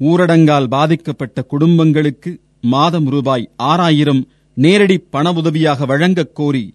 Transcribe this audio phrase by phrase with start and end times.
[0.00, 6.74] ஊரடங்கால் பாதிக்கப்பட்ட குடும்பங்களுக்கு மாதம் ரூபாய் ஆறாயிரம் நேரடி பண உதவியாக வழங்கக் கோரி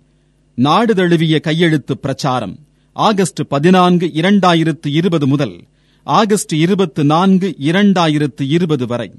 [0.55, 2.57] நாடு தழுவிய கையெழுத்து பிரச்சாரம்.
[2.93, 5.63] ஆகஸ்ட் பதினான்கு இரண்டாயிரத்து இருபது முதல்
[6.03, 9.11] ஆகஸ்ட் இருபத்து நான்கு இரண்டாயிரத்து இருபது வரை.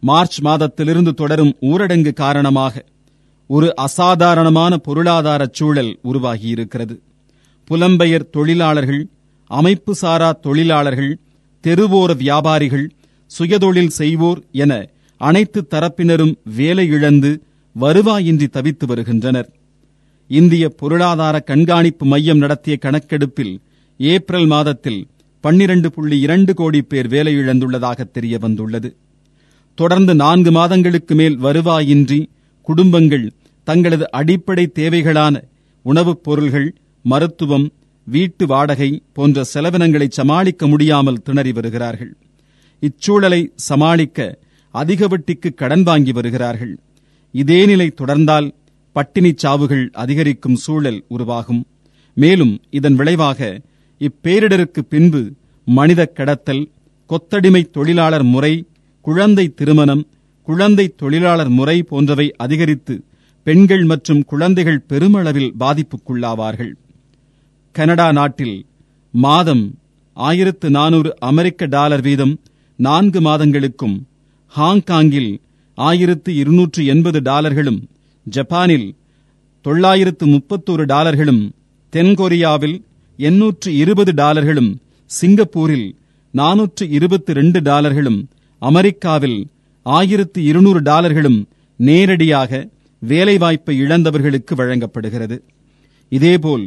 [0.00, 2.84] மார்ச் மாதத்திலிருந்து தொடரும் ஊரடங்கு காரணமாக
[3.46, 7.00] ஒரு அசாதாரணமான பொருளாதார சூழல் உருவாகியிருக்கிறது.
[7.70, 9.08] புலம்பெயர் தொழிலாளர்கள்
[9.46, 11.18] அமைப்பு சாரா தொழிலாளர்கள்
[11.64, 12.90] தெருவோர வியாபாரிகள்
[13.38, 14.72] சுயதொழில் செய்வோர் என
[15.20, 17.30] அனைத்து தரப்பினரும் வேலை இழந்து
[17.80, 19.50] வருவாயின்றி தவித்து வருகின்றனர்.
[20.30, 23.60] இந்திய பொருளாதார கண்காணிப்பு மையம் நடத்திய கணக்கெடுப்பில்
[23.96, 25.00] ஏப்ரல் மாதத்தில்
[25.40, 28.96] பன்னிரண்டு புள்ளி இரண்டு கோடி பேர் வேலை இழந்துள்ளதாக தெரிய வந்துள்ளது.
[29.78, 32.26] தொடர்ந்து நான்கு மாதங்களுக்கு மேல் வருவாயின்றி
[32.62, 33.32] குடும்பங்கள்
[33.64, 35.42] தங்களது அடிப்படை தேவைகளான
[35.84, 36.68] உணவுப் பொருள்கள்
[37.04, 37.70] மருத்துவம்
[38.06, 42.16] வீட்டு வாடகை போன்ற செலவினங்களை சமாளிக்க முடியாமல் திணறி வருகிறார்கள்.
[42.82, 44.18] இச்சூழலை சமாளிக்க
[44.74, 46.72] அதிக வட்டிக்கு கடன் வாங்கி வருகிறார்கள்.
[47.34, 48.48] இதே நிலை தொடர்ந்தால்
[48.96, 51.62] பட்டினிச் சாவுகள் அதிகரிக்கும் சூழல் உருவாகும்.
[52.16, 53.40] மேலும் இதன் விளைவாக
[54.00, 55.22] இப்பேரிடருக்கு பின்பு
[55.66, 56.64] மனித கடத்தல்
[57.10, 58.54] கொத்தடிமை தொழிலாளர் முறை
[59.06, 60.04] குழந்தை திருமணம்
[60.48, 62.94] குழந்தை தொழிலாளர் முறை போன்றவை அதிகரித்து
[63.46, 66.72] பெண்கள் மற்றும் குழந்தைகள் பெருமளவில் பாதிப்புக்குள்ளாவார்கள்.
[67.74, 68.56] கனடா நாட்டில்
[69.14, 69.64] மாதம்
[70.16, 72.34] ஆயிரத்து நானூறு அமெரிக்க டாலர் வீதம்
[72.84, 73.96] நான்கு மாதங்களுக்கும்
[74.52, 75.32] ஹாங்காங்கில்
[75.78, 77.80] ஆயிரத்து இருநூற்று எண்பது டாலர்களும்
[78.26, 78.88] ஜப்பானில்
[79.64, 81.42] தொள்ளாயிரத்து முப்பத்தோரு டாலர்களும்
[81.92, 82.76] தென்கொரியாவில்
[83.18, 84.70] எண்ணூற்று இருபது டாலர்களும்
[85.10, 85.88] சிங்கப்பூரில்
[86.34, 88.20] நானூற்று இருபத்தி ரெண்டு டாலர்களும்
[88.62, 89.38] அமெரிக்காவில்
[89.86, 91.38] ஆயிரத்து இருநூறு டாலர்களும்
[91.80, 92.50] நேரடியாக
[93.02, 95.36] வேலைவாய்ப்பை இழந்தவர்களுக்கு வழங்கப்படுகிறது.
[96.12, 96.66] இதேபோல்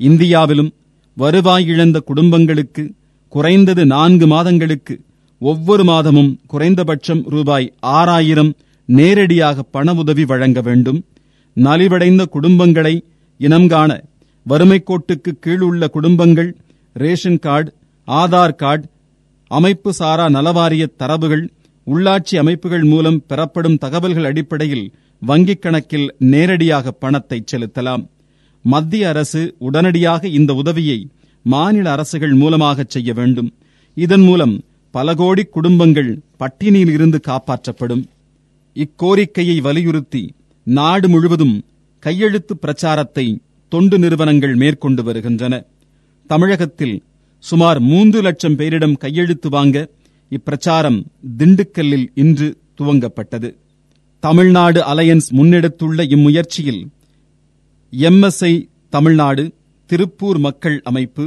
[0.00, 0.70] இந்தியாவிலும்
[1.16, 2.84] வருவாய் இழந்த குடும்பங்களுக்கு
[3.32, 4.94] குறைந்தது நான்கு மாதங்களுக்கு
[5.40, 8.52] ஒவ்வொரு மாதமும் குறைந்தபட்சம் ரூபாய் ஆறாயிரம்
[8.88, 11.04] நேரடியாக பண உதவி வழங்க வேண்டும்.
[11.56, 12.94] நலிவடைந்த குடும்பங்களை
[13.40, 13.90] இனம் காண
[14.46, 16.50] வறுமை கோட்டுக்கு கீழ் உள்ள குடும்பங்கள்
[16.92, 17.70] ரேஷன் கார்டு
[18.08, 18.86] ஆதார் கார்டு
[19.50, 21.44] அமைப்பு சாரா நலவாரிய தரவுகள்
[21.86, 24.86] உள்ளாட்சி அமைப்புகள் மூலம் பெறப்படும் தகவல்கள் அடிப்படையில்
[25.26, 28.04] வங்கிக் கணக்கில் நேரடியாக பணத்தை செலுத்தலாம்.
[28.64, 31.08] மத்திய அரசு உடனடியாக இந்த உதவியை
[31.42, 33.52] மாநில அரசுகள் மூலமாக செய்ய வேண்டும்.
[33.94, 34.54] இதன் மூலம்
[34.90, 36.10] பல கோடி குடும்பங்கள்
[36.40, 38.04] பட்டினியில் இருந்து காப்பாற்றப்படும்.
[38.76, 41.64] இக்கோரிக்கையை வலியுறுத்தி நாடு முழுவதும்
[41.98, 45.54] கையெழுத்து பிரச்சாரத்தை தொண்டு நிறுவனங்கள் மேற்கொண்டு வருகின்றன.
[46.30, 47.02] தமிழகத்தில்
[47.38, 49.88] சுமார் மூன்று லட்சம் பேரிடம் கையெழுத்து வாங்க
[50.30, 51.04] இப்பிரச்சாரம்
[51.38, 53.56] திண்டுக்கல்லில் இன்று துவங்கப்பட்டது.
[54.20, 56.82] தமிழ்நாடு அலையன்ஸ் முன்னெடுத்துள்ள இம்முயற்சியில்
[57.92, 58.52] எம்எஸ்ஐ
[58.88, 59.44] தமிழ்நாடு
[59.86, 61.24] திருப்பூர் மக்கள் அமைப்பு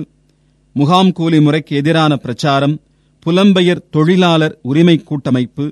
[0.75, 2.75] முகாம் கூலி முறைக்கு எதிரான பிரச்சாரம்
[3.25, 5.65] புலம்பெயர் தொழிலாளர் உரிமை கூட்டமைப்பு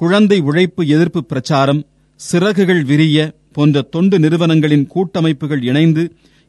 [0.00, 1.82] குழந்தை உழைப்பு எதிர்ப்பு பிரச்சாரம்
[2.20, 3.18] சிறகுகள் விரிய
[3.52, 6.02] போன்ற தொண்டு நிறுவனங்களின் கூட்டமைப்புகள் இணைந்து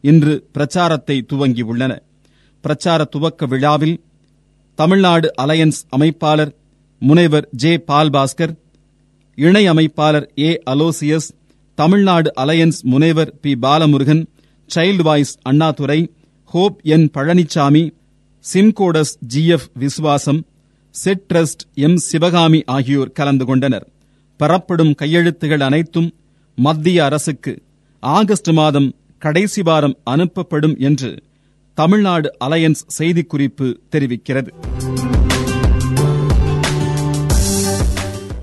[0.04, 1.94] இன்று பிரச்சாரத்தை துவங்கியுள்ளன
[2.64, 3.96] பிரச்சார துவக்க விழாவில்
[4.78, 6.52] தமிழ்நாடு அலையன்ஸ் அமைப்பாளர்
[7.02, 8.54] முனைவர் ஜே பால்பாஸ்கர்
[9.38, 11.30] இணை அமைப்பாளர் ஏ அலோசியஸ்
[11.78, 14.24] தமிழ்நாடு அலையன்ஸ் முனைவர் P Balamurugan
[14.70, 16.00] child voice Annadurai
[16.52, 17.84] hope N Palanisamy
[18.44, 20.46] Simcodes G F Visuvasam
[20.90, 23.88] set trust M Sivakami ஆகியோர் கலந்து கொண்டனர்.
[24.40, 26.09] பெறப்படும் கையெழுத்துகள் அனைத்தும்
[26.58, 27.53] மத்திய அரசுக்கு
[28.00, 31.12] ஆகஸ்ட் மாதம் கடைசி வாரம் அனுப்பப்படும் என்று
[31.78, 34.52] தமிழ்நாடு அலையன்ஸ் செய்திக்குறிப்பு தெரிவிக்கிறது.